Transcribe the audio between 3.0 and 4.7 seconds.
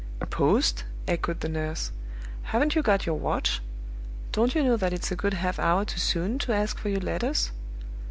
your watch? Don't you